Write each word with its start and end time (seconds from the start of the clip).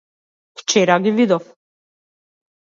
Вчера 0.59 0.95
ги 1.03 1.11
видов. 1.19 1.43